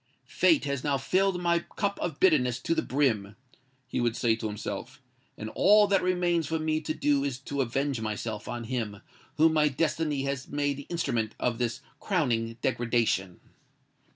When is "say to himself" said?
4.15-4.99